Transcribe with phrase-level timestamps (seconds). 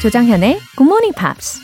[0.00, 1.60] 조장현의 Good Morning Pops.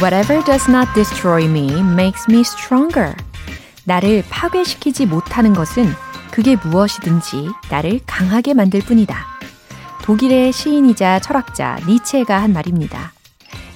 [0.00, 3.14] Whatever does not destroy me makes me stronger.
[3.84, 5.86] 나를 파괴시키지 못하는 것은
[6.30, 9.29] 그게 무엇이든지 나를 강하게 만들 뿐이다.
[10.10, 13.12] 독일의 시인이자 철학자 니체가 한 말입니다.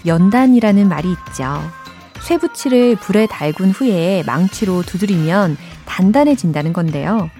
[0.05, 1.61] 연단이라는 말이 있죠.
[2.23, 7.31] 쇠붙이를 불에 달군 후에 망치로 두드리면 단단해진다는 건데요.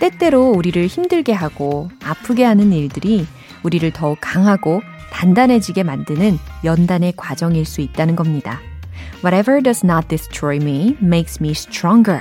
[0.00, 3.24] 때때로 우리를 힘들게 하고 아프게 하는 일들이
[3.62, 8.60] 우리를 더욱 강하고 단단해지게 만드는 연단의 과정일 수 있다는 겁니다.
[9.22, 12.20] Whatever does not destroy me makes me stronger.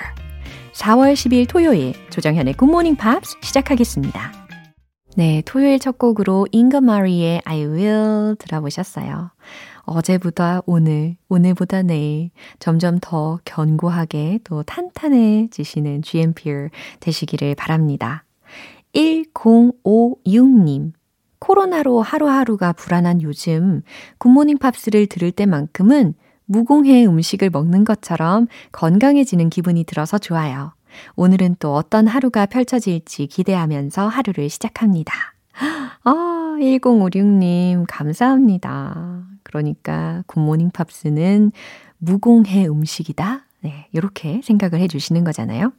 [0.74, 4.49] 4월 10일 토요일 조정현의 Morning Pops 시작하겠습니다.
[5.20, 9.32] 네, 토요일 첫 곡으로 잉거 마리의 I Will 들어보셨어요.
[9.82, 16.70] 어제보다 오늘, 오늘보다 내일 점점 더 견고하게 또 탄탄해지시는 GMPR
[17.02, 18.24] 되시기를 바랍니다.
[18.94, 20.94] 1056님.
[21.40, 23.82] 코로나로 하루하루가 불안한 요즘
[24.20, 26.14] 굿모닝 팝스를 들을 때만큼은
[26.46, 30.72] 무공해 음식을 먹는 것처럼 건강해지는 기분이 들어서 좋아요.
[31.16, 35.14] 오늘은 또 어떤 하루가 펼쳐질지 기대하면서 하루를 시작합니다.
[36.04, 39.24] 아, 1056님, 감사합니다.
[39.44, 41.52] 그러니까 굿모닝 팝스는
[41.98, 43.46] 무공해 음식이다.
[43.62, 45.74] 네, 이렇게 생각을 해 주시는 거잖아요.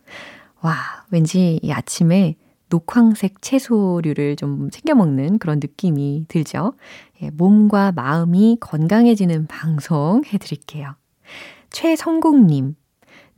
[0.61, 0.75] 와,
[1.11, 2.37] 왠지 이 아침에
[2.69, 6.75] 녹황색 채소류를 좀 챙겨 먹는 그런 느낌이 들죠.
[7.23, 10.95] 예, 몸과 마음이 건강해지는 방송 해드릴게요.
[11.71, 12.77] 최성국님,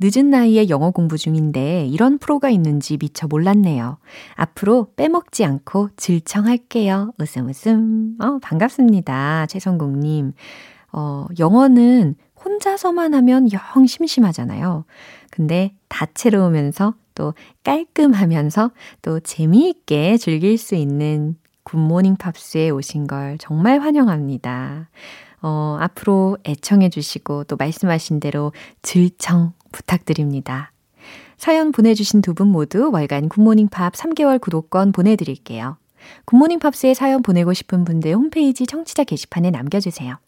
[0.02, 3.98] 늦은 나이에 영어 공부 중인데 이런 프로가 있는지 미처 몰랐네요.
[4.34, 7.12] 앞으로 빼먹지 않고 질청할게요.
[7.18, 8.16] 웃음 웃음.
[8.20, 9.46] 어, 반갑습니다.
[9.46, 10.32] 최성국님.
[10.92, 14.84] 어, 영어는 혼자서만 하면 영 심심하잖아요.
[15.30, 24.88] 근데 다채로우면서 또 깔끔하면서 또 재미있게 즐길 수 있는 굿모닝 팝스에 오신 걸 정말 환영합니다.
[25.42, 28.52] 어, 앞으로 애청해 주시고 또 말씀하신 대로
[28.82, 30.72] 질청 부탁드립니다.
[31.36, 35.76] 사연 보내주신 두 분 모두 월간 굿모닝 팝 3개월 구독권 보내드릴게요.
[36.24, 40.18] 굿모닝 팝스에 사연 보내고 싶은 분들 홈페이지 청취자 게시판에 남겨주세요.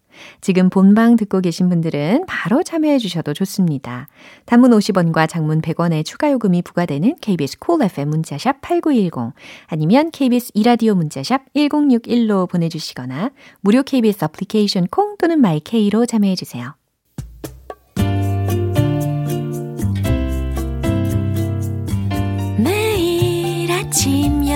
[0.41, 4.07] 지금 본방 듣고 계신 분들은 바로 참여해 주셔도 좋습니다.
[4.47, 9.35] 단문 50원과 장문 100원의 추가 요금이 부과되는 KBS 콜 cool FM 문자샵 8910
[9.67, 13.31] 아니면 KBS 이라디오 문자샵 1061로 보내주시거나
[13.61, 16.75] 무료 KBS 애플리케이션 콩 또는 마이케이로 참여해 주세요.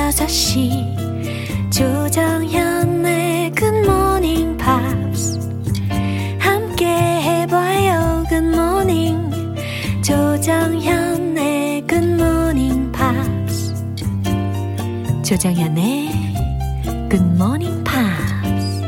[0.09, 1.71] 5시.
[1.71, 5.39] 조정현의 굿모닝 팝스
[6.39, 9.31] 함께 해봐요 굿모닝
[10.03, 13.75] 조정현의 굿모닝 팝스
[15.25, 16.09] 조정현의
[17.11, 18.83] 굿모닝 팝스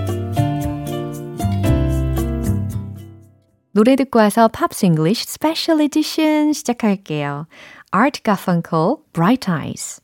[3.72, 7.46] 노래 듣고 와서 팝스 잉글리쉬 스페셜 에디션 시작할게요.
[7.92, 10.00] 아트 가펑콜 브라이트 아이즈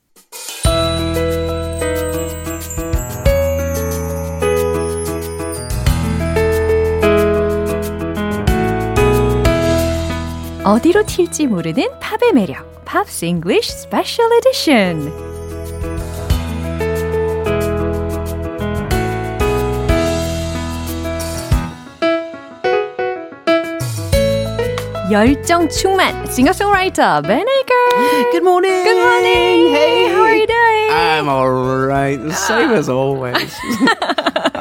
[10.66, 15.12] 어디로 튈지 모르는 팝의 매력, 팝스 잉글리쉬 스페셜 에디션.
[25.12, 28.33] 열정 충만 싱어송라이터 Ben Aker.
[28.33, 28.83] Good morning.
[28.83, 29.72] Good morning.
[29.72, 30.91] Hey, how are you doing?
[30.91, 32.19] I'm all right.
[32.33, 33.54] Same as always.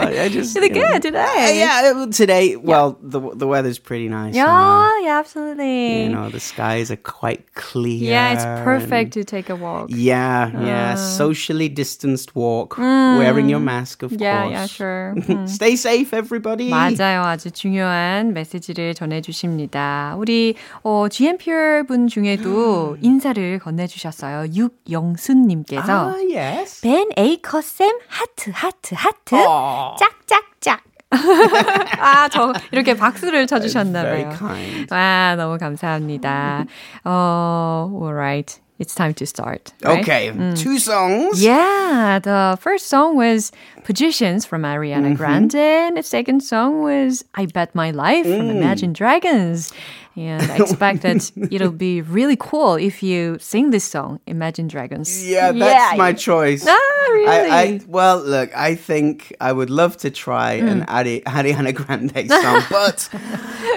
[0.04, 1.58] I, I just You're you know, good today.
[1.58, 2.56] yeah, today.
[2.56, 4.34] Well, the the weather's pretty nice.
[4.34, 4.98] Yeah, now.
[5.02, 6.04] yeah, absolutely.
[6.04, 8.10] You know, the skies are quite clear.
[8.10, 9.88] yeah, it's and- perfect to take a walk.
[9.90, 10.94] Yeah, yeah.
[10.96, 14.52] Socially distanced walk, wearing your mask, of Yeah, course.
[14.52, 15.14] yeah, sure.
[15.46, 16.70] Stay safe, everybody.
[16.70, 17.22] 맞아요.
[17.24, 20.14] 아주 중요한 메시지를 전해주십니다.
[20.18, 20.54] 우리
[20.84, 24.46] 어, GMPR 분 중에도 인사를 건네주셨어요.
[24.54, 26.80] 육영순님께서 Ah, yes.
[26.82, 29.93] 벤 에이커쌤 하트 하트 하트 Aw.
[29.98, 30.80] 짝짝짝.
[31.98, 34.36] 아, 저 이렇게 박수를 Very 쳐주셨나봐요.
[34.38, 34.86] kind.
[34.92, 36.64] 와, 너무 감사합니다.
[37.04, 38.60] 어, alright.
[38.78, 39.74] It's time to start.
[39.84, 40.00] right?
[40.00, 41.42] Okay, two songs.
[41.44, 43.52] Yeah, the first song was
[43.84, 48.94] Positions from Ariana Grande, and the second song was I Bet My Life from Imagine
[48.94, 49.70] Dragons.
[50.17, 55.27] And I expect that it'll be really cool if you sing this song, Imagine Dragons.
[55.27, 56.65] Yeah, that's my choice.
[56.67, 57.27] Ah, really?
[57.27, 62.29] I, I, well, look, I think I would love to try an Ari, Ariana Grande
[62.29, 63.09] song, but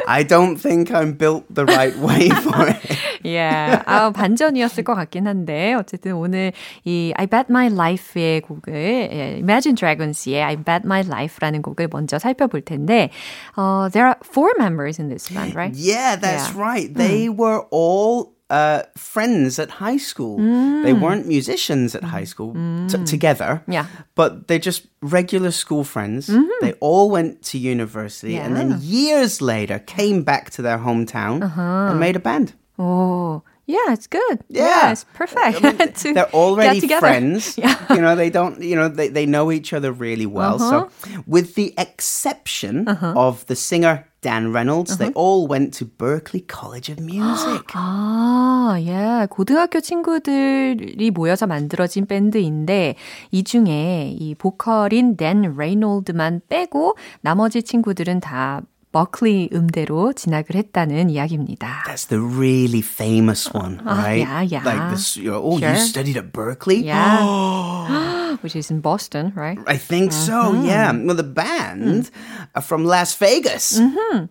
[0.06, 2.98] I don't think I'm built the right way for it.
[3.23, 3.83] yeah.
[3.85, 6.53] 아, 반전이었을 것 같긴 한데, 어쨌든 오늘
[6.85, 12.17] 이 I Bet My Life의 곡을, 예, Imagine Dragons의 I Bet My Life라는 곡을 먼저
[12.19, 13.09] 살펴볼 텐데,
[13.57, 15.73] uh, there are four members in this band, right?
[15.75, 16.59] Yeah, that's Yeah.
[16.61, 16.93] right.
[16.93, 20.37] They were all uh, friends at high school.
[20.83, 22.53] They weren't musicians at high school
[22.87, 23.63] t- together.
[23.67, 23.85] Yeah.
[24.13, 26.27] But they're just regular school friends.
[26.61, 31.99] They all went to university and then years later came back to their hometown and
[31.99, 32.53] made a band.
[32.78, 34.40] Oh, yeah, it's good.
[34.48, 35.62] Yeah, yeah it's perfect.
[35.62, 37.58] I mean, they're already friends.
[37.58, 37.76] Yeah.
[37.90, 40.62] you know, they don't, you know, they, they know each other really well.
[40.62, 40.88] Uh-huh.
[40.88, 43.12] So, with the exception uh-huh.
[43.14, 45.04] of the singer Dan Reynolds, uh-huh.
[45.04, 47.66] they all went to Berklee College of Music.
[47.74, 49.26] 아, ah, Yeah.
[49.26, 52.94] 고등학교 친구들이 모여서 만들어진 밴드인데
[53.30, 58.62] 이 중에 이 보컬인 댄 레이놀드만 빼고 나머지 친구들은 다
[58.92, 61.84] 버클리 음대로 진학을 했다는 이야기입니다.
[61.86, 64.26] That's the really famous one, right?
[64.26, 64.64] Uh, yeah, yeah.
[64.64, 65.70] Like this, you know, oh, sure.
[65.70, 66.84] you studied at Berklee?
[66.84, 68.36] Yeah.
[68.42, 69.58] Which is in Boston, right?
[69.66, 70.52] I think uh-huh.
[70.52, 70.90] so, yeah.
[70.90, 71.00] Uh-huh.
[71.04, 72.10] Well, the band mm.
[72.54, 73.78] are from Las Vegas.
[73.78, 74.26] Mm-hmm.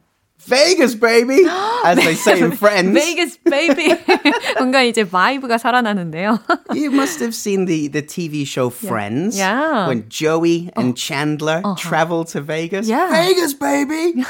[0.46, 1.38] Vegas, baby!
[1.84, 2.92] As they say in Friends.
[2.92, 3.94] Vegas, baby!
[4.58, 6.40] 뭔가 이제 바이브가 살아나는데요.
[6.74, 9.38] You must have seen the, the TV show Friends.
[9.38, 9.86] Yeah.
[9.86, 12.88] When Joey and Chandler travel to Vegas.
[12.88, 13.10] Yeah.
[13.10, 14.24] Vegas, baby!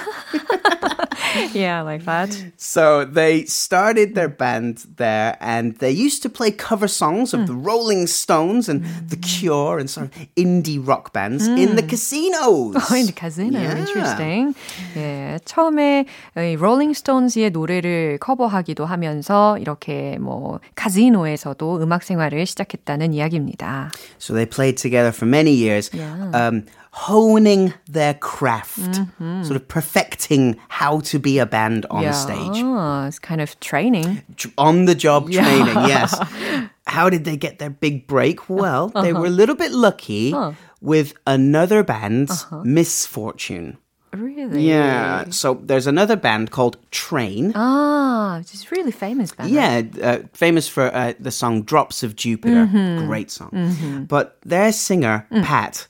[1.54, 2.36] yeah, like that.
[2.58, 7.54] so they started their band there and they used to play cover songs of the
[7.54, 12.76] Rolling Stones and The Cure and sort of indie rock bands in the casinos.
[12.76, 13.58] Oh, in the casino.
[13.58, 13.78] Yeah.
[13.78, 14.54] Interesting.
[14.96, 16.04] 예, 처음에 이
[16.34, 23.90] 롤링 스톤즈의 노래를 커버하기도 하면서 이렇게 뭐 카지노에서도 음악 생활을 시작했다는 이야기입니다.
[24.18, 26.30] So they played together for many years, Yeah.
[26.34, 26.64] um,
[27.08, 29.00] honing their craft,
[29.42, 32.12] sort of perfecting how to be a band on yeah.
[32.12, 32.60] stage.
[33.08, 34.20] It's kind of training.
[34.36, 35.44] Tr- On the job Yeah.
[35.44, 36.12] training, yes.
[36.86, 38.48] How did they get their big break?
[38.50, 40.34] Well, they were a little bit lucky
[40.82, 42.28] with another band,
[42.64, 43.78] Misfortune.
[44.13, 44.67] Really?
[44.67, 45.29] Yeah.
[45.29, 47.51] So there's another band called Train.
[47.55, 49.49] Ah, which is really famous band.
[49.49, 52.65] Yeah, uh, famous for uh, the song Drops of Jupiter.
[53.05, 54.05] Great song.
[54.09, 55.87] But their singer, Pat,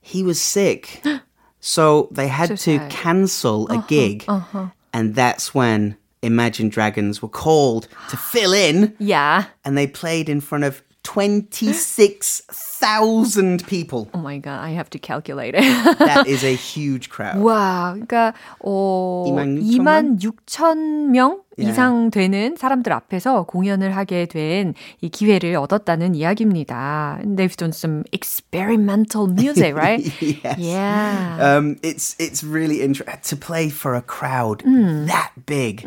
[0.00, 1.02] he was sick.
[1.60, 2.90] so they had So to sad.
[2.90, 4.24] cancel a gig.
[4.92, 8.94] And that's when Imagine Dragons were called to fill in.
[8.98, 9.44] Yeah.
[9.64, 14.07] And they played in front of 26,000 people.
[14.13, 15.63] Oh my god, I have to calculate it.
[15.99, 17.37] That is a huge crowd.
[17.37, 21.71] 와, 그러니까 어 26,000 2만 6천 명 Yeah.
[21.71, 27.19] 이상 되는 사람들 앞에서 공연을 하게 된 이 기회를 얻었다는 이야기입니다.
[27.21, 30.03] And they've done some experimental music, right?
[30.21, 30.57] Yes.
[30.59, 31.37] Yeah.
[31.39, 35.07] Um, it's it's really interesting to play for a crowd Mm.
[35.07, 35.85] that big.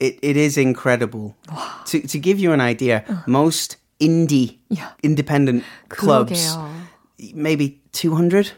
[0.00, 1.36] It it is incredible.
[1.86, 4.95] to to give you an idea, most indie Yeah.
[5.03, 6.57] independent clubs
[7.35, 8.51] maybe two hundred.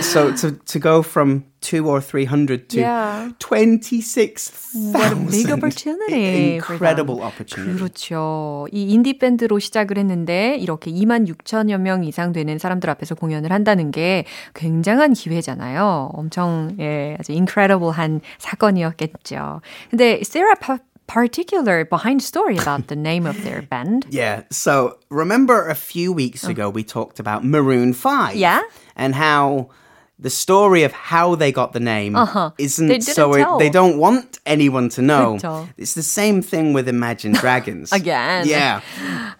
[0.00, 3.32] so to to go from two or three hundred to Yeah.
[3.40, 4.50] twenty six
[4.94, 6.54] a big opportunity.
[6.54, 7.74] Incredible opportunity.
[7.76, 8.68] 그렇죠.
[8.72, 13.90] 이 인디 밴드로 시작을 했는데 이렇게 2만 6천여 명 이상 되는 사람들 앞에서 공연을 한다는
[13.90, 16.10] 게 굉장한 기회잖아요.
[16.14, 19.60] 엄청 예, 아주 incredible한 사건이었겠죠.
[19.90, 20.20] 근데
[20.60, 20.78] pa-
[21.10, 24.06] particular behind story about the name of their band?
[24.20, 24.42] Yeah.
[24.50, 26.50] So remember a few weeks oh.
[26.50, 28.36] ago we talked about Maroon 5.
[28.36, 28.60] Yeah.
[28.96, 29.70] And how
[30.18, 32.50] the story of how they got the name uh-huh.
[32.58, 35.38] isn't They didn't so they don't want anyone to know.
[35.38, 35.68] 그쵸.
[35.76, 37.92] It's the same thing with Imagine Dragons.
[37.92, 38.46] Again.
[38.46, 38.82] Yeah.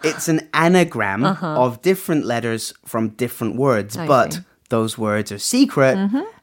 [0.03, 1.63] It's an anagram uh-huh.
[1.63, 4.41] of different letters from different words, but.
[4.71, 5.95] Those words are secret.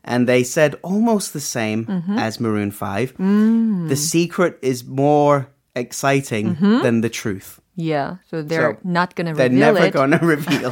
[0.05, 3.17] And they said almost the same as Maroon 5.
[3.19, 3.89] Mm.
[3.89, 6.83] The secret is more exciting Mm-hmm.
[6.83, 7.61] than the truth.
[7.81, 9.93] Yeah, so they're So not gonna They're reveal never it.
[9.93, 10.71] to reveal.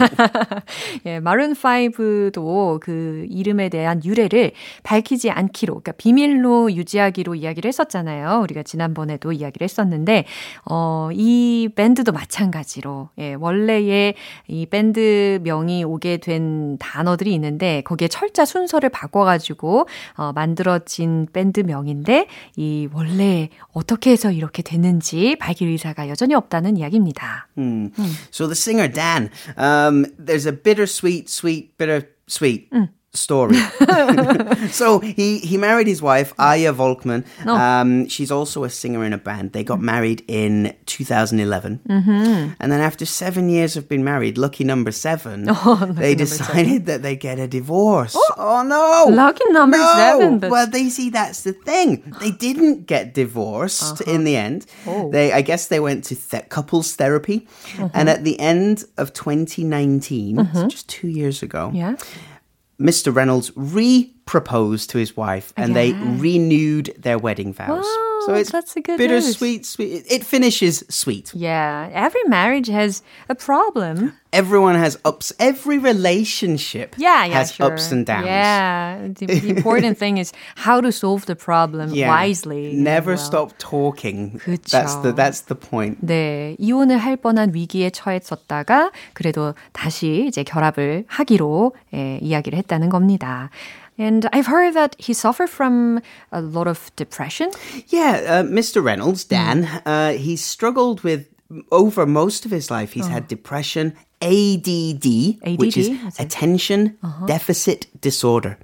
[1.07, 4.51] 예, 마룬 5도 그 이름에 대한 유래를
[4.83, 8.41] 밝히지 않기로, 그러니까 비밀로 유지하기로 이야기를 했었잖아요.
[8.43, 10.25] 우리가 지난번에도 이야기를 했었는데,
[10.69, 14.15] 어, 이 밴드도 마찬가지로, 예, 원래의
[14.49, 19.87] 이 밴드 명이 오게 된 단어들이 있는데, 거기에 철자 순서를 바꿔가지고,
[20.17, 26.96] 어, 만들어진 밴드 명인데, 이 원래 어떻게 해서 이렇게 됐는지 밝힐 의사가 여전히 없다는 이야기
[26.96, 27.48] 입니다.
[28.32, 32.70] So the singer Dan, um, there's a bittersweet, sweet, bittersweet
[33.17, 33.57] story.
[34.71, 37.25] so he, he married his wife, Aja Volkman.
[37.47, 37.55] Oh.
[37.55, 39.53] Um, she's also a singer in a band.
[39.53, 41.81] They got married in 2011.
[41.89, 42.53] Mm-hmm.
[42.61, 46.87] And then after seven years of being married, lucky number seven, Oh, lucky they decided
[46.87, 48.17] that they get a divorce.
[48.37, 49.13] Oh, no.
[49.15, 49.95] Lucky number no.
[49.97, 52.15] seven, but- Well, they see that's the thing.
[52.21, 54.67] They didn't get divorced in the end.
[54.87, 54.93] Uh-huh.
[54.97, 55.11] Oh.
[55.11, 57.47] They, I guess they went to th- couples therapy.
[57.93, 61.97] And at the end of 2019, so just two years ago, Yeah.
[62.81, 63.15] Mr.
[63.15, 63.51] Reynolds
[64.26, 66.20] re-proposed to his wife, and they Again.
[66.20, 67.84] renewed their wedding vows.
[67.86, 69.66] Oh, so it's that's a good bittersweet.
[69.66, 69.92] Sweet.
[70.06, 71.32] It, it finishes sweet.
[71.34, 71.90] Yeah.
[71.92, 74.14] Every marriage has a problem.
[74.32, 75.34] Everyone has ups.
[75.40, 77.66] Every relationship Yeah, yeah, has sure.
[77.74, 78.28] ups and downs.
[78.28, 79.08] Yeah.
[79.18, 82.08] The, the important thing is how to solve the problem Yeah.
[82.10, 82.74] wisely.
[82.76, 83.26] Never Well.
[83.26, 84.40] stop talking.
[84.40, 84.70] 그쵸.
[84.72, 85.98] That's the that's the point.
[86.06, 93.50] 네, 이혼을 할 뻔한 위기에 처했었다가 그래도 다시 이제 결합을 하기로 예, 이야기를 했다는 겁니다.
[93.99, 96.01] And I've heard that he suffered from
[96.33, 97.51] a lot of depression.
[97.89, 98.83] Yeah, uh, Mr.
[98.85, 99.83] Reynolds, Dan, Mm.
[99.87, 101.27] uh, he's struggled with
[101.71, 102.93] over most of his life.
[102.93, 106.04] He's had depression, ADD, which is ADD?
[106.04, 106.26] What's that?
[106.26, 108.58] attention deficit disorder,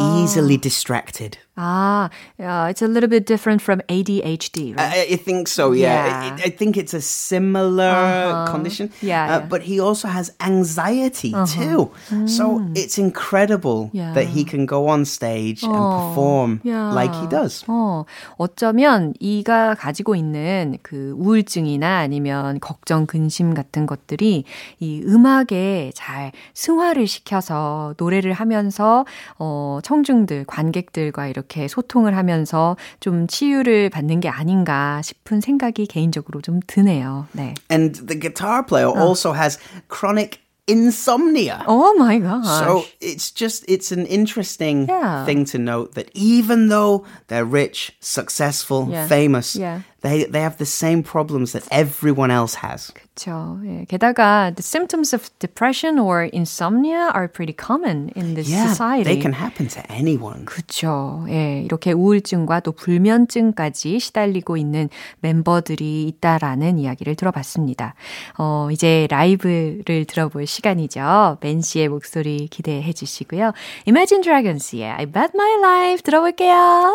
[0.00, 1.38] easily distracted.
[1.62, 2.08] Ah,
[2.40, 4.80] uh, it's a little bit different from ADHD, right?
[4.80, 5.72] I, I think so.
[5.72, 6.36] Yeah, Yeah.
[6.40, 8.88] I, I think it's a similar condition.
[9.02, 9.36] Yeah, Uh, yeah.
[9.36, 9.46] Uh-huh.
[9.48, 11.90] but he also has anxiety too.
[12.26, 13.96] So it's incredible Mm.
[14.00, 14.12] Yeah.
[14.14, 16.92] that he can go on stage and perform yeah.
[16.92, 17.64] like he does.
[17.68, 18.04] 어,
[18.38, 24.44] 어쩌면 이가 가지고 있는 그 우울증이나 아니면 걱정, 근심 같은 것들이
[24.80, 29.05] 이 음악에 잘 승화를 시켜서 노래를 하면서
[29.37, 36.59] 어, 청중들, 관객들과 이렇게 소통을 하면서 좀 치유를 받는 게 아닌가 싶은 생각이 개인적으로 좀
[36.67, 37.27] 드네요.
[37.33, 37.53] 네.
[37.71, 39.57] And the guitar player also has
[39.89, 41.63] chronic insomnia.
[41.67, 42.45] Oh my gosh.
[42.59, 45.23] So it's just it's an interesting Yeah.
[45.25, 49.07] thing to note that even though they're rich, successful, Yeah.
[49.07, 49.81] famous, Yeah.
[50.05, 52.93] They they have the same problems that everyone else has.
[52.93, 53.57] 그렇죠.
[53.65, 53.85] 예.
[53.89, 59.03] 게다가 the symptoms of depression or insomnia are pretty common in this Yeah, society.
[59.03, 60.45] they can happen to anyone.
[60.45, 61.25] 그렇죠.
[61.29, 64.89] 예, 이렇게 우울증과 또 불면증까지 시달리고 있는
[65.21, 67.95] 멤버들이 있다라는 이야기를 들어봤습니다.
[68.37, 71.37] 어, 이제 라이브를 들어볼 시간이죠.
[71.41, 73.53] 맨 씨의 목소리 기대해 주시고요.
[73.87, 76.93] Imagine Dragons의 I Bet My Life 들어볼게요.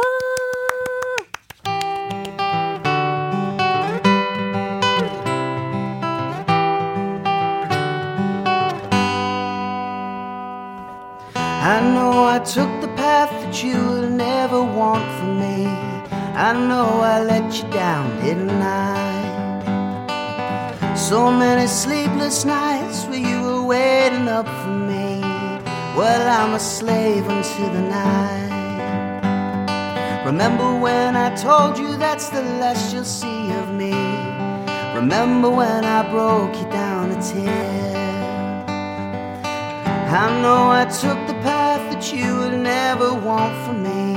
[11.81, 15.65] I know I took the path that you would never want for me.
[16.49, 19.01] I know I let you down, didn't I?
[20.95, 25.23] So many sleepless nights where you were waiting up for me.
[25.97, 29.23] Well, I'm a slave unto the night.
[30.27, 33.95] Remember when I told you that's the last you'll see of me?
[34.95, 38.01] Remember when I broke you down a tear?
[40.13, 41.70] I know I took the path
[42.01, 44.15] that you would never want for me.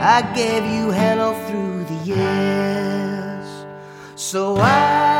[0.00, 3.66] I gave you hell through the years.
[4.16, 5.19] So I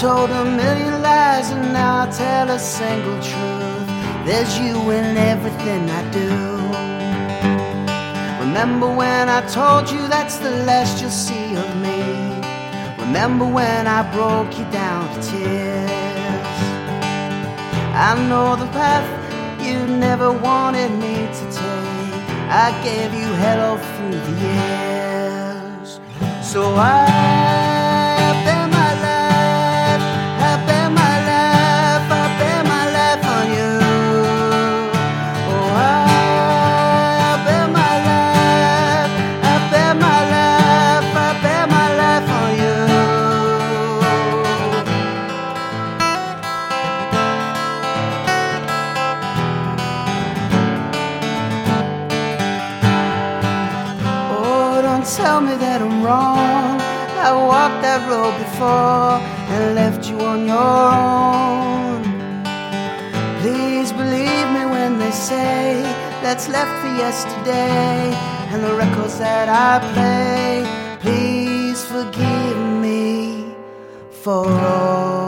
[0.00, 3.86] told a million lies and now I tell a single truth.
[4.24, 6.30] There's you in everything I do.
[8.42, 12.00] Remember when I told you that's the last you'll see of me?
[13.04, 16.58] Remember when I broke you down to tears?
[18.08, 19.08] I know the path
[19.62, 22.24] you never wanted me to take.
[22.64, 26.00] I gave you hell all through the years.
[26.42, 27.39] So I
[58.66, 62.02] and left you on your own.
[63.40, 65.82] Please believe me when they say
[66.22, 68.12] that's left for yesterday
[68.52, 70.64] and the records that I play.
[71.00, 73.54] Please forgive me
[74.10, 75.19] for all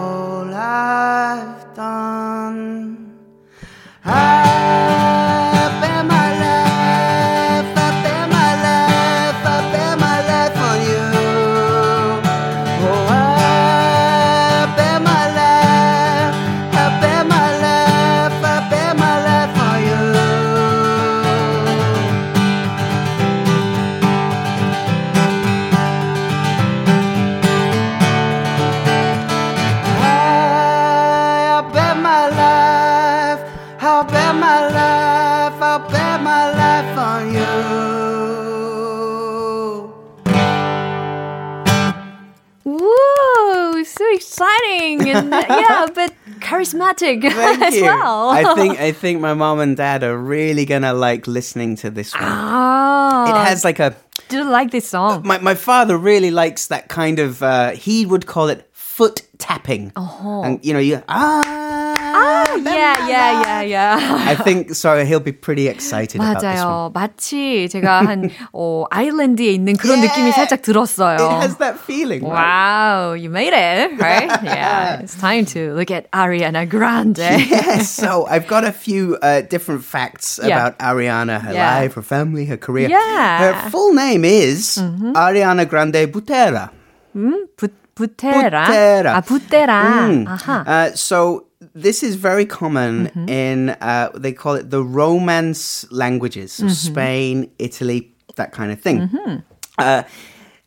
[46.72, 48.30] charismatic Thank as well.
[48.30, 52.14] I think I think my mom and dad are really gonna like listening to this
[52.14, 52.22] one.
[52.24, 53.94] Ah, It has like a
[54.28, 55.22] do you like this song?
[55.26, 59.91] my, my father really likes that kind of uh, he would call it foot tapping.
[59.95, 64.23] And you know, you ah, Oh, yeah, yeah, yeah, yeah.
[64.25, 66.89] I think so he'll be pretty excited about this one.
[66.89, 66.91] 맞아요.
[66.93, 70.07] 마치 제가 한 어, 아일랜드에 있는 그런 Yeah.
[70.09, 71.17] 느낌이 살짝 들었어요.
[71.19, 72.23] It has that feeling.
[72.23, 72.33] right?
[72.33, 74.31] Wow, you made it, right?
[74.43, 77.17] Yeah, it's time to look at Ariana Grande.
[77.19, 80.57] Yes, so I've got a few uh, different facts Yeah.
[80.57, 81.81] about Ariana, her Yeah.
[81.81, 82.89] life, her family, her career.
[82.89, 82.97] Yeah.
[82.97, 83.43] Mm-hmm.
[83.43, 84.77] Her full name is
[85.13, 86.71] Ariana Grande Butera.
[87.13, 87.67] 부, 부
[88.06, 89.22] Butera.
[89.22, 89.68] Butera.
[89.68, 90.68] Ah, 아, mm.
[90.68, 93.28] Uh, so this is very common mm-hmm.
[93.28, 96.72] in uh, they call it the Romance languages, so mm-hmm.
[96.72, 99.08] Spain, Italy, that kind of thing.
[99.08, 99.36] Mm-hmm.
[99.78, 100.02] Uh,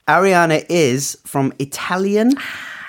[0.07, 2.31] Ariana is from Italian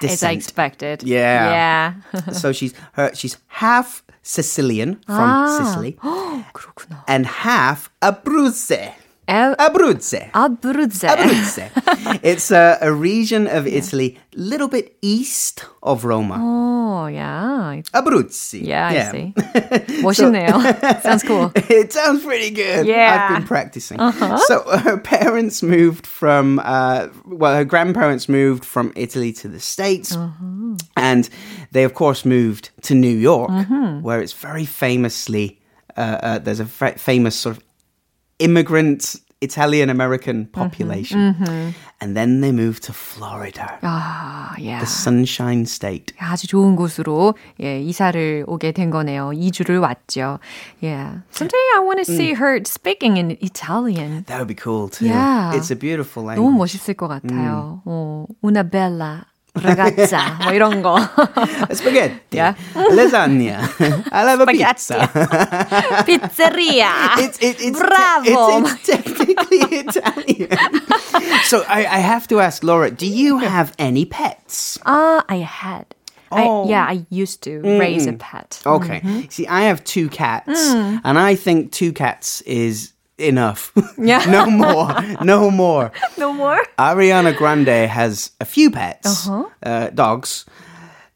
[0.00, 0.12] descent.
[0.12, 1.02] As I expected.
[1.02, 1.94] Yeah.
[2.12, 2.32] Yeah.
[2.32, 5.58] so she's her she's half Sicilian from ah.
[5.58, 5.98] Sicily,
[7.08, 8.92] and half Abruzze.
[9.29, 10.29] 에, Abruzze.
[10.33, 11.07] 아브루제.
[11.07, 12.19] Abruzze.
[12.23, 16.37] it's a, a region of Italy, little bit east of Roma.
[16.41, 17.81] Oh, yeah.
[17.93, 18.65] Abruzzi.
[18.65, 19.33] Yeah, I see.
[20.01, 21.01] 멋있네요.
[21.01, 21.51] Sounds cool.
[21.55, 22.85] It sounds pretty good.
[22.87, 23.15] Yeah.
[23.15, 23.23] Uh-huh.
[23.35, 23.97] I've been practicing.
[24.47, 30.13] So her parents moved from, uh, well, her grandparents moved from Italy to the States.
[30.15, 30.75] Uh-huh.
[30.97, 31.29] And
[31.71, 34.01] they, of course, moved to New York, Mm-hmm.
[34.01, 35.59] where it's very famously,
[35.95, 37.63] uh, uh, there's a fa- famous sort of
[38.39, 40.53] immigrant Italian American Mm-hmm.
[40.53, 41.73] population.
[41.99, 44.79] And then they moved to Florida, 아, yeah.
[44.79, 46.13] the Sunshine State.
[46.19, 49.29] 아주 좋은 곳으로 예, 이사를 오게 된 거네요.
[49.33, 50.39] 2주를 왔죠.
[50.81, 51.21] Yeah.
[51.31, 54.23] Someday I want to see her speaking in Italian.
[54.25, 55.05] That would be cool too.
[55.07, 55.53] Yeah.
[55.55, 56.41] It's a beautiful language.
[56.41, 57.81] 너무 멋있을 것 같아요.
[57.85, 60.97] 어, una bella ragazza 뭐 이런 거.
[61.73, 62.37] Spaghetti.
[62.37, 62.55] Yeah.
[62.73, 63.67] Lasagna.
[64.11, 65.09] I love a pizza.
[66.07, 67.17] Pizzeria.
[67.17, 68.65] It's, it, it's, Bravo.
[68.65, 70.49] it's, it's technically Italian.
[71.43, 74.79] so I, I have to ask, Laura, do you have any pets?
[74.85, 75.85] Ah, I had.
[76.31, 76.63] Oh.
[76.63, 78.61] I, yeah, I used to raise a pet.
[78.65, 79.27] Okay.
[79.29, 83.72] See, I have two cats, and I think two cats is enough.
[83.98, 84.24] Yeah.
[84.30, 84.94] no more.
[85.22, 85.92] No more.
[86.18, 86.58] No more?
[86.78, 89.90] Ariana Grande has a few pets, Uh huh.
[89.94, 90.44] dogs.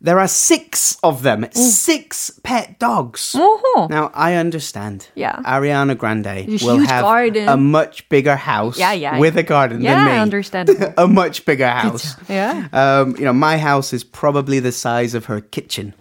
[0.03, 1.45] There are six of them.
[1.53, 3.35] Six pet dogs.
[3.37, 3.87] Oh.
[3.91, 5.09] Now I understand.
[5.15, 5.37] Yeah.
[5.45, 7.49] Ariana Grande A will have garden.
[7.49, 9.19] a much bigger house Yeah, yeah.
[9.19, 10.19] with a garden Yeah, than me.
[10.19, 10.95] understandable.
[10.97, 12.17] a much bigger house.
[12.31, 12.69] Yeah.
[12.73, 15.93] Um, you know, my house is probably the size of her kitchen.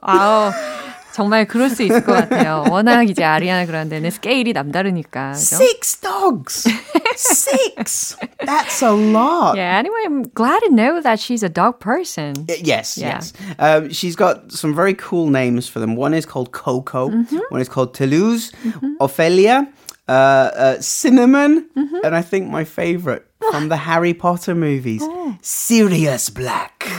[0.00, 0.52] 아우,
[1.17, 2.63] 정말 그럴 수 있을 것 같아요.
[2.71, 5.33] 워낙 이제 아리아나 그란데는 스케일이 남다르니까.
[5.33, 5.55] 그죠?
[5.57, 6.67] Six dogs.
[7.15, 8.17] Six.
[8.45, 9.55] That's a lot.
[9.55, 12.33] Yeah, anyway, I'm glad to know that she's a dog person.
[12.49, 13.19] Y- Yes, Yeah.
[13.21, 13.33] yes.
[13.59, 15.95] Um, she's got some very cool names for them.
[15.95, 17.09] One is called Coco.
[17.09, 17.39] Mm-hmm.
[17.49, 18.51] One is called Toulouse,
[18.99, 19.67] Ophelia,
[20.07, 22.01] uh, uh, Cinnamon, Mm-hmm.
[22.03, 25.35] and I think my favorite from the Harry Potter movies, Oh.
[25.41, 26.89] Sirius Black.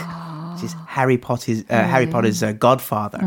[0.63, 2.11] Is Harry Potter's uh, Harry Mm.
[2.11, 3.19] Potter's uh, godfather.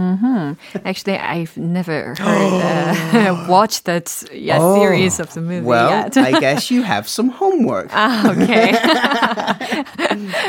[0.84, 5.68] Actually, I've never heard, uh, watched that yeah, series of the movie Oh.
[5.68, 6.16] Well, yet.
[6.16, 7.88] I guess you have some homework.
[7.92, 8.72] ah, okay.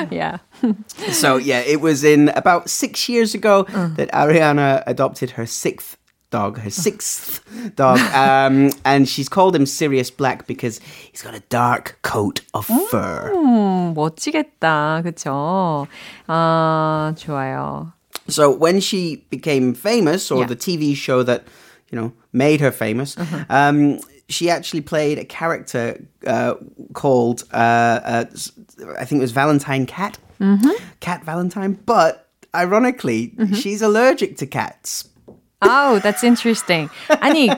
[0.16, 0.38] yeah.
[1.12, 3.96] So yeah, it was in about six years ago Mm.
[3.96, 5.98] that Ariana adopted her sixth
[6.33, 7.41] dog, her sixth
[7.75, 10.79] dog, um, and she's called him Sirius Black because
[11.11, 13.33] he's got a dark coat of fur.
[13.35, 15.03] 음, 멋지겠다.
[15.03, 15.87] 그쵸?
[16.27, 17.93] 아, 좋아요.
[18.29, 20.49] So when she became famous, or Yeah.
[20.49, 21.45] the TV show that
[21.91, 23.17] you know made her famous,
[23.49, 26.55] um, she actually played a character uh,
[26.93, 27.57] called uh,
[28.05, 28.25] uh,
[28.99, 30.19] I think it was Valentine Cat,
[31.01, 31.79] Cat Valentine.
[31.87, 35.09] But ironically, she's allergic to cats.
[35.63, 36.89] Oh, that's interesting.
[37.21, 37.49] 아니,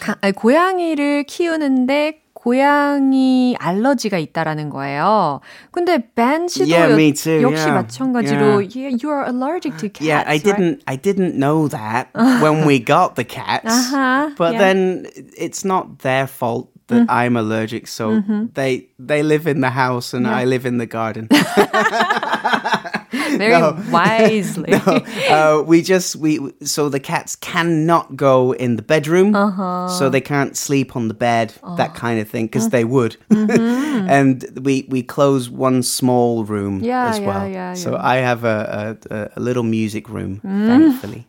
[0.00, 5.40] 가, 아니, 고양이를 키우는데 고양이 알러지가 있다라는 거예요.
[5.72, 7.40] 근데 Ben 씨도 Yeah, me too.
[7.40, 7.82] 역시 yeah.
[7.82, 8.76] 마찬가지로 Yeah.
[8.76, 10.04] yeah, you are allergic to cats.
[10.06, 10.44] Yeah, I right?
[10.44, 10.82] didn't.
[10.86, 13.64] I didn't know that when we got the cats.
[13.64, 14.58] Uh-huh, but yeah.
[14.58, 15.06] then
[15.38, 17.08] it's not their fault that Mm.
[17.08, 17.88] I'm allergic.
[17.88, 18.20] So
[18.52, 21.28] they they live in the house and I live in the garden.
[23.38, 23.60] Very
[23.90, 24.70] wisely.
[24.70, 29.88] no, uh, we just we so the cats cannot go in the bedroom, Uh-huh.
[29.88, 31.76] so they can't sleep on the bed, Oh.
[31.76, 33.16] that kind of thing, because they would.
[33.30, 34.08] Mm-hmm.
[34.10, 37.48] and we we close one small room Yeah, as yeah, well.
[37.48, 38.02] yeah, so yeah.
[38.02, 40.66] I have a, a a little music room, Mm.
[40.66, 41.26] thankfully.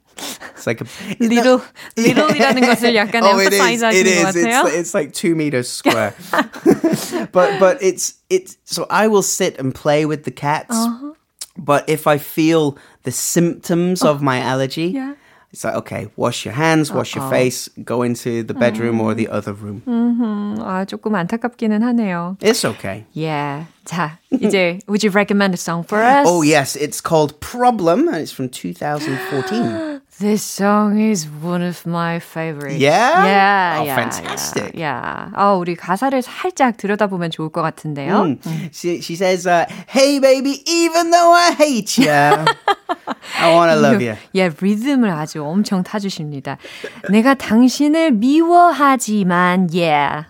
[0.55, 0.88] It's like a
[1.19, 1.60] little,
[1.97, 3.60] little이라는 것을 약간 oh, it is.
[3.60, 4.36] emphasize It 하시는 것 is.
[4.36, 4.63] It's, 같아요.
[4.63, 6.13] like- it's like two meters square.
[7.36, 10.71] but but it's it's so I will sit and play with the cats.
[10.75, 11.09] Uh-huh.
[11.58, 14.99] But if I feel the symptoms of my allergy, Oh.
[14.99, 15.13] Yeah.
[15.53, 19.29] it's like okay, wash your hands, wash your face, go into the bedroom or the
[19.29, 19.81] other room.
[20.60, 22.36] 아, 조금 안타깝기는 하네요.
[22.41, 23.05] It's okay.
[23.13, 23.65] Yeah.
[23.86, 26.27] 자, 이제 would you recommend a song for us?
[26.27, 29.98] Oh yes, it's called Problem and it's from 2014.
[30.20, 32.76] This song is one of my favorites.
[32.76, 33.24] Yeah?
[33.24, 34.74] Yeah, Oh, yeah, fantastic.
[34.74, 35.00] Yeah.
[35.00, 35.30] yeah.
[35.35, 38.37] 아, 우리 가사를 살짝 들여다보면 좋을 것 같은데요.
[38.70, 44.02] She, she says, uh, "Hey baby, even though I hate you, I want to love
[44.02, 46.59] you." 예, 리듬을 아주 엄청 타주십니다.
[47.09, 50.26] 내가 당신을 미워하지만, yeah.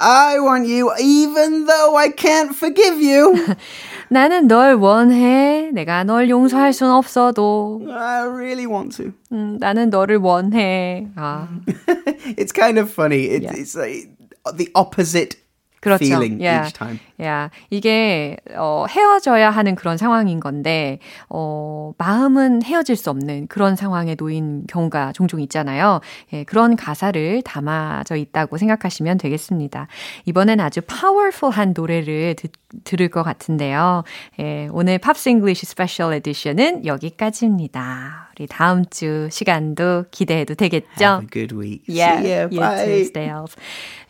[0.00, 3.34] I want you even though I can't forgive you.
[4.10, 5.70] 나는 널 원해.
[5.72, 7.82] 내가 널 용서할 순 없어도.
[7.90, 9.12] I really want to.
[9.32, 11.06] 음, 나는 너를 원해.
[11.16, 11.48] 아,
[12.36, 13.26] It's kind of funny.
[13.30, 13.52] It, Yeah.
[13.54, 14.08] It's like
[14.56, 15.36] the opposite
[15.82, 15.98] 그렇죠.
[16.04, 16.66] feeling Yeah.
[16.66, 17.00] each time.
[17.21, 20.99] 야, 이게 어, 헤어져야 하는 그런 상황인 건데
[21.29, 26.01] 어, 마음은 헤어질 수 없는 그런 상황에 놓인 경우가 종종 있잖아요.
[26.33, 29.87] 예, 그런 가사를 담아져 있다고 생각하시면 되겠습니다.
[30.25, 32.51] 이번엔 아주 파워풀한 노래를 듣,
[32.83, 34.03] 들을 것 같은데요.
[34.39, 38.31] 예, 오늘 팝스 잉글리시 스페셜 에디션은 여기까지입니다.
[38.35, 40.87] 우리 다음 주 시간도 기대해도 되겠죠?
[40.97, 41.83] Have a good week.
[41.87, 42.85] Yeah, See you Bye.
[42.85, 43.55] too, Stales.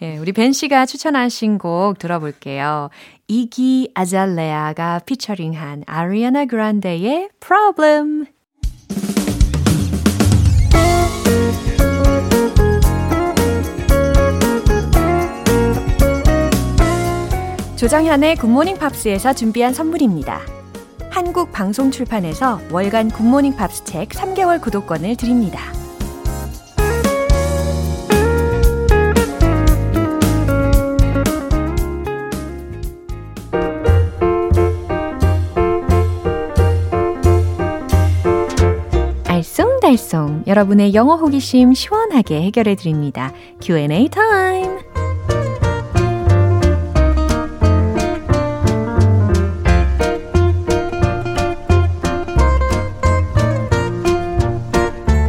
[0.01, 2.89] 예, 우리 벤 씨가 추천하신 곡 들어볼게요.
[3.27, 8.25] 이기 아잘레아가 피처링한 아리아나 그란데의 Problem.
[17.75, 20.39] 조정현의 굿모닝 팝스에서 준비한 선물입니다.
[21.09, 25.82] 한국 방송 출판에서 월간 굿모닝 팝스 책 3개월 구독권을 드립니다.
[39.83, 43.33] 달쏭 여러분의 영어 호기심 시원하게 해결해 드립니다.
[43.61, 44.79] Q&A 타임.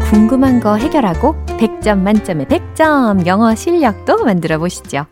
[0.08, 5.06] 궁금한 거 해결하고 100점 만점에 100점 영어 실력도 만들어 보시죠.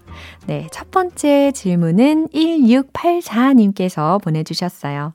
[0.46, 5.14] 네, 첫 번째 질문은 1684님께서 보내주셨어요.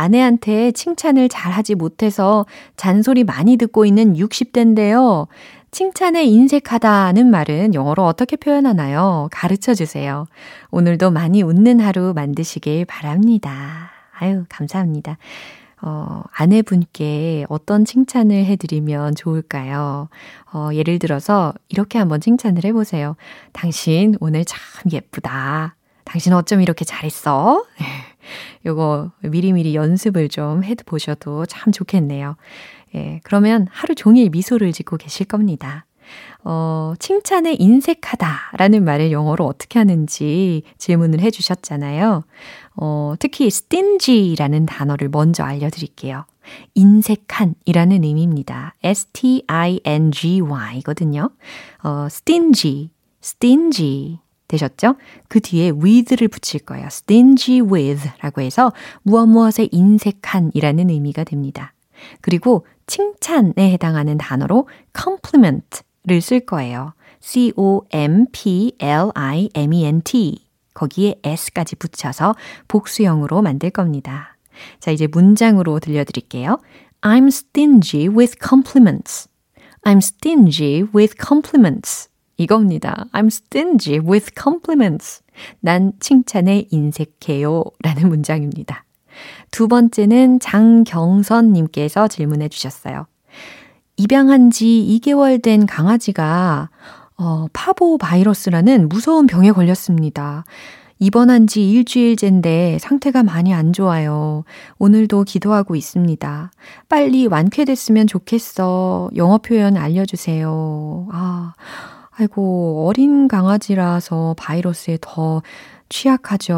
[0.00, 5.26] 아내한테 칭찬을 잘 하지 못해서 잔소리 많이 듣고 있는 60대인데요.
[5.72, 9.28] 칭찬에 인색하다는 말은 영어로 어떻게 표현하나요?
[9.30, 10.26] 가르쳐 주세요.
[10.70, 13.90] 오늘도 많이 웃는 하루 만드시길 바랍니다.
[14.18, 15.18] 아유, 감사합니다.
[15.82, 20.08] 어, 아내분께 어떤 칭찬을 해드리면 좋을까요?
[20.52, 23.16] 어, 예를 들어서 이렇게 한번 칭찬을 해보세요.
[23.52, 24.58] 당신 오늘 참
[24.90, 25.76] 예쁘다.
[26.04, 27.64] 당신 어쩜 이렇게 잘했어?
[28.66, 32.36] 요거 미리미리 연습을 좀 해 보셔도 참 좋겠네요.
[32.94, 35.84] 예, 그러면 하루 종일 미소를 짓고 계실 겁니다.
[36.42, 42.24] 어, 칭찬에 인색하다 라는 말을 영어로 어떻게 하는지 질문을 해 주셨잖아요.
[42.76, 46.24] 어, 특히 stingy 라는 단어를 먼저 알려드릴게요.
[46.74, 48.74] 인색한 이라는 의미입니다.
[48.82, 51.30] S-T-I-N-G-Y 거든요.
[51.84, 52.90] 어, stingy,
[53.22, 54.18] stingy
[54.50, 54.96] 되셨죠?
[55.28, 56.86] 그 뒤에 with를 붙일 거예요.
[56.86, 61.72] stingy with 라고 해서 무엇 무엇에 인색한 이라는 의미가 됩니다.
[62.20, 66.92] 그리고 칭찬에 해당하는 단어로 compliment를 쓸 거예요.
[67.20, 67.66] C-O-M-P-L-I-M-E-N-T.
[70.74, 72.34] 거기에 s까지 붙여서
[72.68, 74.36] 복수형으로 만들 겁니다.
[74.78, 76.58] 자, 이제 문장으로 들려드릴게요.
[77.02, 79.28] I'm stingy with compliments.
[79.84, 82.09] I'm stingy with compliments.
[82.40, 83.04] 이겁니다.
[83.12, 85.22] I'm stingy with compliments.
[85.60, 87.64] 난 칭찬에 인색해요.
[87.82, 88.84] 라는 문장입니다.
[89.50, 93.06] 두 번째는 장경선님께서 질문해 주셨어요.
[93.98, 94.64] 입양한 지
[95.02, 96.70] 2개월 된 강아지가
[97.18, 100.44] 어, 파보 바이러스라는 무서운 병에 걸렸습니다.
[100.98, 104.44] 입원한 지 일주일째인데 상태가 많이 안 좋아요.
[104.78, 106.50] 오늘도 기도하고 있습니다.
[106.88, 109.10] 빨리 완쾌됐으면 좋겠어.
[109.16, 111.08] 영어 표현 알려주세요.
[111.12, 111.54] 아,
[112.20, 115.42] 아이고, 어린 강아지라서 바이러스에 더
[115.88, 116.54] 취약하죠.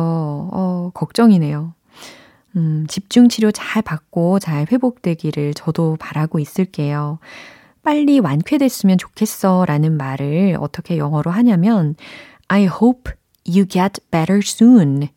[0.53, 1.72] 어, 걱정이네요.
[2.57, 7.20] 음, 집중 치료 잘 받고 잘 회복되기를 저도 바라고 있을게요.
[7.85, 11.94] 빨리 완쾌됐으면 좋겠어 라는 말을 어떻게 영어로 하냐면
[12.48, 13.12] I hope
[13.46, 15.09] you get better soon.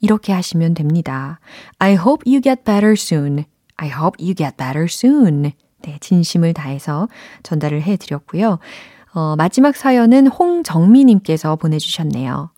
[0.00, 1.40] 이렇게 하시면 됩니다.
[1.80, 3.46] I hope you get better soon.
[3.76, 5.50] I hope you get better soon.
[5.82, 7.08] 네, 진심을 다해서
[7.42, 8.60] 전달을 해 드렸고요.
[9.14, 12.50] 어, 마지막 사연은 홍정미님께서 보내주셨네요.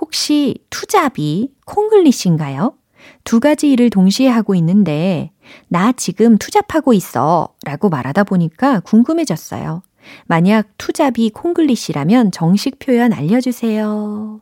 [0.00, 2.74] 혹시 투잡이 콩글리시인가요?
[3.24, 5.32] 두 가지 일을 동시에 하고 있는데,
[5.68, 7.48] 나 지금 투잡하고 있어.
[7.64, 9.82] 라고 말하다 보니까 궁금해졌어요.
[10.26, 14.40] 만약 투잡이 콩글리시라면 정식 표현 알려주세요.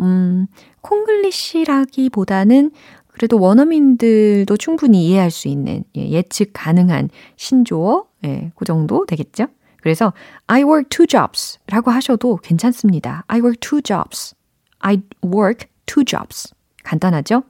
[0.00, 0.46] 음,
[0.80, 2.70] 콩글리시라기보다는
[3.08, 9.48] 그래도 원어민들도 충분히 이해할 수 있는 예, 예측 가능한 신조어, 예, 그 정도 되겠죠?
[9.82, 10.14] 그래서
[10.46, 13.24] I work two jobs 라고 하셔도 괜찮습니다.
[13.26, 14.34] I work two jobs.
[14.78, 16.54] I work two jobs.
[16.84, 17.42] 간단하죠?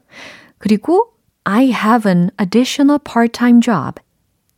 [0.58, 1.12] 그리고
[1.44, 4.00] I have an additional part-time job.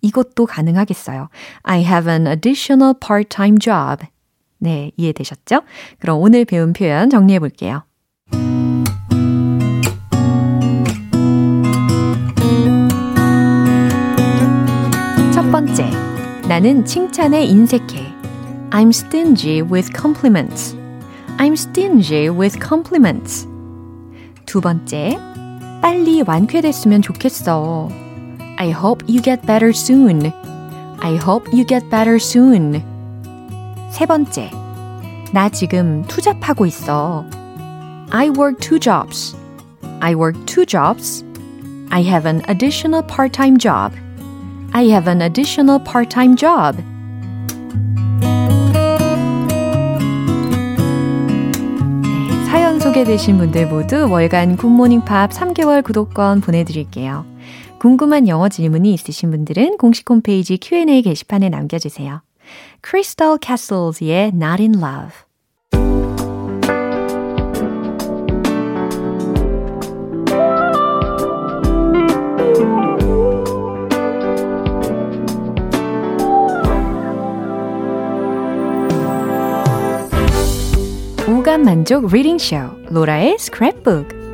[0.00, 1.28] 이것도 가능하겠어요.
[1.62, 4.06] I have an additional part-time job.
[4.58, 5.62] 네, 이해되셨죠?
[5.98, 7.84] 그럼 오늘 배운 표현 정리해 볼게요.
[16.47, 18.13] 나는 칭찬에 인색해.
[18.71, 20.75] I'm stingy with compliments.
[21.37, 23.47] I'm stingy with compliments.
[24.45, 25.17] 두 번째,
[25.81, 27.89] 빨리 완쾌됐으면 좋겠어.
[28.57, 30.31] I hope you get better soon.
[30.99, 32.83] I hope you get better soon.
[33.91, 34.51] 세 번째,
[35.31, 37.25] 나 지금 투잡하고 있어.
[38.11, 39.35] I work two jobs.
[40.01, 41.23] I work two jobs.
[41.91, 43.93] I have an additional part-time job.
[44.76, 46.82] I have an additional part-time job.
[52.02, 57.24] 네, 사연 소개되신 분들 모두 월간 굿모닝 팝 3개월 구독권 보내드릴게요.
[57.78, 62.22] 궁금한 영어 질문이 있으신 분들은 공식 홈페이지 Q&A 게시판에 남겨주세요.
[62.84, 65.23] Crystal Castles의 Not in Love.
[81.44, 82.56] 오감 만족 리딩 쇼
[82.88, 84.24] 로라의 스크랩북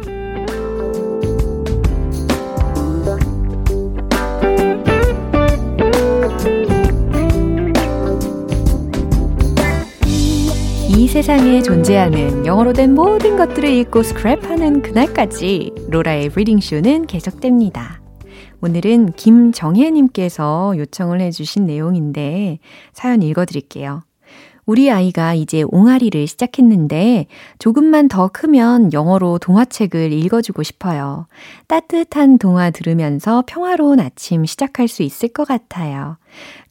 [11.08, 18.00] 세상에 존재하는 영어로 된 모든 것들을 읽고 스크랩하는 그날까지 로라의 리딩 쇼는 계속됩니다.
[18.60, 22.60] 오늘은 김정혜님께서 요청을 해주신 내용인데
[22.92, 24.04] 사연 읽어드릴게요.
[24.70, 27.26] 우리 아이가 이제 옹알이를 시작했는데
[27.58, 31.26] 조금만 더 크면 영어로 동화책을 읽어주고 싶어요.
[31.66, 36.18] 따뜻한 동화 들으면서 평화로운 아침 시작할 수 있을 것 같아요.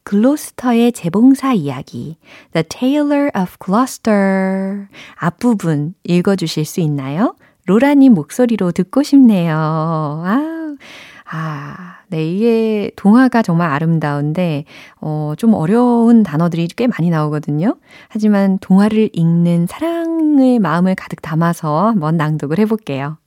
[0.03, 2.15] 글로스터의 재봉사 이야기
[2.53, 7.35] The Tailor of Gloucester 앞부분 읽어주실 수 있나요?
[7.65, 9.53] 로라님 목소리로 듣고 싶네요.
[9.57, 10.75] 아,
[11.31, 14.65] 아, 네, 이게 동화가 정말 아름다운데,
[14.99, 17.75] 어, 좀 어려운 단어들이 꽤 많이 나오거든요.
[18.07, 23.17] 하지만 동화를 읽는 사랑의 마음을 가득 담아서 한번 낭독을 해볼게요.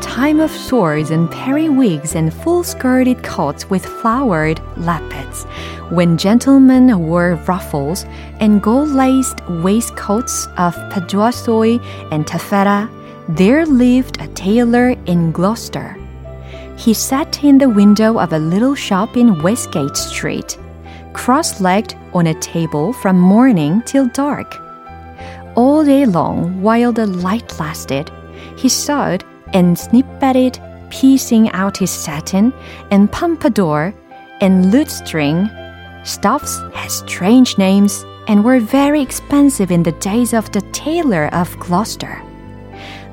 [0.00, 5.44] Time of swords and periwigs and full-skirted coats with flowered lappets,
[5.90, 8.04] when gentlemen wore ruffles
[8.40, 11.82] and gold-laced waistcoats of paduasoy
[12.12, 12.88] and taffeta,
[13.28, 15.96] there lived a tailor in Gloucester.
[16.76, 20.58] He sat in the window of a little shop in Westgate Street,
[21.12, 24.54] cross-legged on a table from morning till dark.
[25.56, 28.10] All day long, while the light lasted,
[28.56, 30.58] he sewed and snippeted,
[30.90, 32.52] piecing out his satin
[32.90, 33.94] and pompadour
[34.40, 35.48] and lutestring.
[36.04, 41.58] Stuffs had strange names and were very expensive in the days of the tailor of
[41.58, 42.22] Gloucester.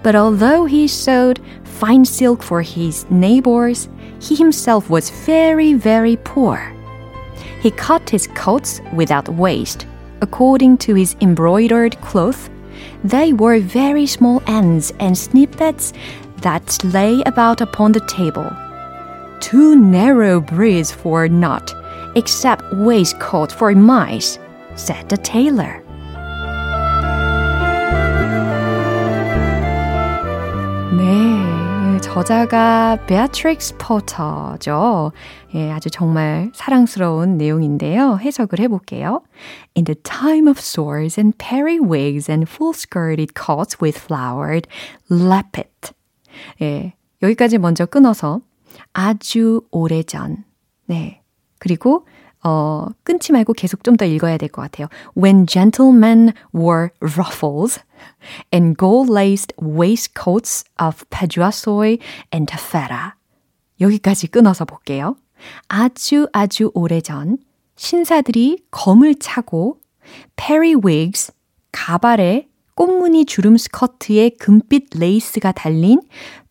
[0.04, 6.72] But although he sewed fine silk for his neighbors, he himself was very, very poor.
[7.62, 9.88] He cut his coats without waste,
[10.22, 12.50] according to his embroidered cloth.
[13.04, 15.94] They were very small ends and snippets
[16.45, 18.51] that lay about upon the table.
[19.41, 21.75] Too narrow breeze for not,
[22.15, 24.39] except waistcoat for mice,
[24.75, 25.83] said the tailor.
[30.93, 35.13] 네, 저자가 베아트릭스 포터죠.
[35.55, 38.19] 예, 아주 정말 사랑스러운 내용인데요.
[38.21, 39.23] 해석을 해볼게요.
[39.77, 44.69] In the time of swords and periwigs and full-skirted coats with flowered
[45.09, 45.93] lappet.
[46.62, 48.42] 예, 여기까지 먼저 끊어서
[48.94, 50.44] 아주 오래전.
[50.86, 51.22] 네.
[51.60, 52.06] 그리고
[52.44, 54.88] 어, 끊지 말고 계속 좀 더 읽어야 될 것 같아요.
[55.18, 57.80] When gentlemen wore ruffles
[58.54, 61.98] and gold-laced waistcoats of paduasoy
[62.34, 63.14] and taffeta.
[63.82, 65.16] 여기까지 끊어서 볼게요.
[65.68, 67.38] 아주 아주 오래전
[67.78, 69.80] 신사들이 검을 차고
[70.36, 71.32] periwigs,
[71.72, 76.02] 가발에 꽃무늬 주름 스커트에 금빛 레이스가 달린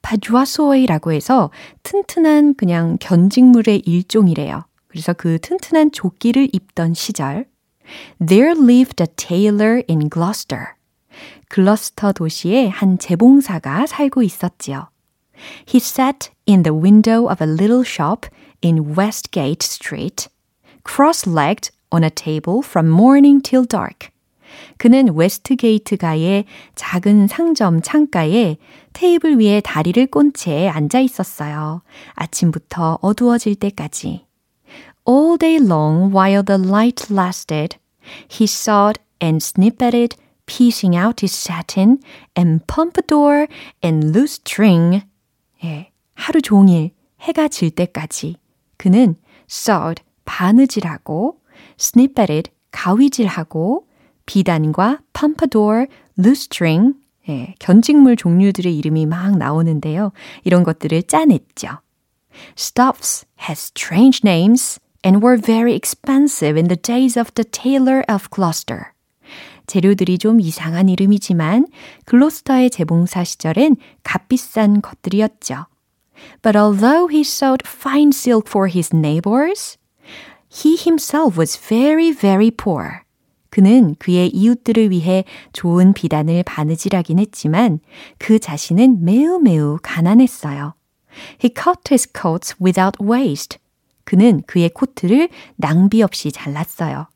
[0.02, 1.50] 파주아소웨이라고 해서
[1.82, 4.64] 튼튼한 그냥 견직물의 일종이래요.
[4.88, 7.46] 그래서 그 튼튼한 조끼를 입던 시절
[8.26, 10.74] There lived a tailor in Gloucester.
[11.48, 14.88] 글러스터 도시에 한 재봉사가 살고 있었지요.
[15.68, 18.28] He sat in the window of a little shop
[18.62, 20.28] in Westgate Street,
[20.84, 24.13] cross-legged on a table from morning till dark.
[24.84, 26.44] 그는 웨스트게이트 가의
[26.74, 28.58] 작은 상점 창가에
[28.92, 31.80] 테이블 위에 다리를 꼰 채 앉아 있었어요.
[32.12, 34.26] 아침부터 어두워질 때까지.
[35.08, 37.78] All day long while the light lasted,
[38.30, 41.96] he sawed and snippeted, piecing out his satin
[42.36, 43.46] and pompadour
[43.82, 45.00] and loose string.
[45.64, 46.90] 예, 하루 종일
[47.22, 48.36] 해가 질 때까지
[48.76, 49.16] 그는
[49.48, 51.40] sawed, 바느질하고,
[51.80, 53.86] snippeted, 가위질하고,
[54.26, 56.94] 비단과 펌파도어, 루스트링,
[57.28, 60.12] 예, 견직물 종류들의 이름이 막 나오는데요.
[60.44, 61.80] 이런 것들을 짜냈죠.
[62.56, 68.28] Stuffs had strange names and were very expensive in the days of the Tailor of
[68.30, 68.92] Gloucester.
[69.66, 71.66] 재료들이 좀 이상한 이름이지만
[72.04, 75.66] 글로스터의 재봉사 시절엔 값비싼 것들이었죠.
[76.42, 79.78] But although he sold fine silk for his neighbors,
[80.48, 83.03] he himself was very, very poor.
[83.54, 87.78] 그는 그의 이웃들을 위해 좋은 비단을 바느질하긴 했지만
[88.18, 90.74] 그 자신은 매우 매우 가난했어요.
[91.40, 93.60] He cut his coats without waste.
[94.02, 97.06] 그는 그의 코트를 낭비 없이 잘랐어요.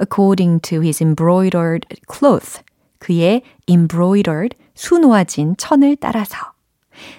[0.00, 2.60] According to his embroidered cloth.
[2.98, 6.54] 그의 embroidered 수놓아진 천을 따라서.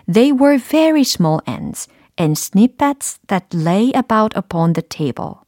[0.05, 1.87] They were very small ends
[2.19, 5.44] and snippets that lay about upon the table.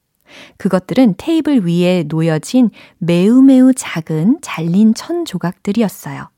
[0.58, 6.30] 그것들은 테이블 위에 놓여진 매우 매우 작은 잘린 천 조각들이었어요.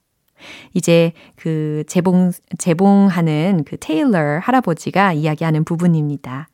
[0.73, 6.47] 이제 그 재봉, 재봉하는 그 테일러 할아버지가 이야기하는 부분입니다.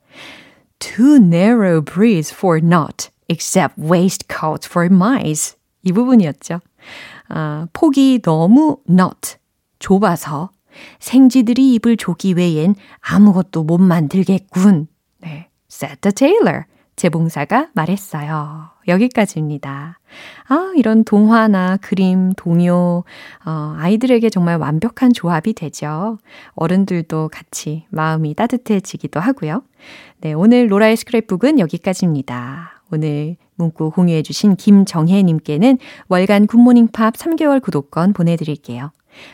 [0.79, 5.57] Too narrow breeds for not, except waistcoat for mice.
[5.83, 6.59] 이 부분이었죠.
[7.29, 9.35] 아, 폭이 너무 not,
[9.79, 10.49] 좁아서
[10.99, 14.87] 생쥐들이 입을 조기 외엔 아무것도 못 만들겠군.
[15.21, 16.65] 네, said the tailor.
[16.95, 18.69] 재봉사가 말했어요.
[18.87, 19.99] 여기까지입니다.
[20.47, 23.03] 아, 이런 동화나 그림, 동요,
[23.45, 26.17] 어, 아이들에게 정말 완벽한 조합이 되죠.
[26.53, 29.63] 어른들도 같이 마음이 따뜻해지기도 하고요.
[30.21, 32.81] 네, 오늘 로라의 스크랩북은 여기까지입니다.
[32.91, 35.77] 오늘 문구 공유해주신 김정혜님께는
[36.07, 38.91] 월간 굿모닝 팝 3개월 구독권 보내드릴게요.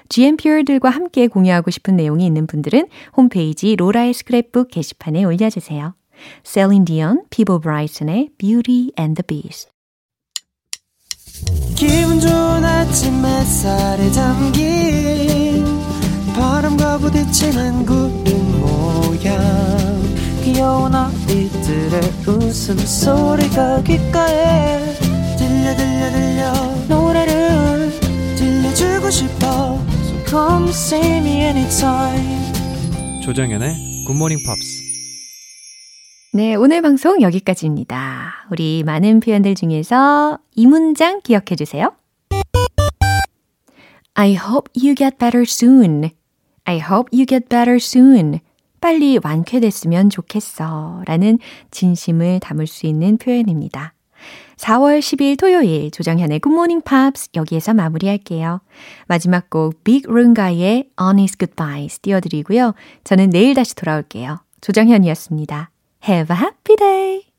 [0.09, 5.93] GMPR들과 함께 공유하고 싶은 내용이 있는 분들은 홈페이지 로라의 스크랩북 게시판에 올려주세요.
[6.43, 9.69] Celine Dion, People Brighton의 Beauty and the Beast.
[11.75, 15.65] 기분 좋은 아침 햇살에 담긴
[16.35, 19.39] 바람과 부딪히는 구름 모양.
[20.43, 24.95] 귀여운 아이들의 웃음소리가 귓가에
[25.37, 26.53] 들려 들려 들려.
[26.87, 27.91] 노래를
[28.35, 29.79] 들려주고 싶어.
[30.03, 32.51] So come see me anytime.
[33.23, 34.90] 조정연의 굿모닝 팝스
[36.33, 38.47] 네, 오늘 방송 여기까지입니다.
[38.51, 41.93] 우리 많은 표현들 중에서 이 문장 기억해 주세요.
[44.13, 46.09] I hope you get better soon.
[46.63, 48.39] I hope you get better soon.
[48.79, 51.03] 빨리 완쾌됐으면 좋겠어.
[51.05, 51.37] 라는
[51.69, 53.93] 진심을 담을 수 있는 표현입니다.
[54.55, 58.61] 4월 10일 토요일 조정현의 Good Morning Pops 여기에서 마무리할게요.
[59.07, 62.73] 마지막 곡 Big Runga의 Honest Goodbyes 띄워드리고요.
[63.03, 64.39] 저는 내일 다시 돌아올게요.
[64.61, 65.70] 조정현이었습니다.
[66.05, 67.27] Have a happy day!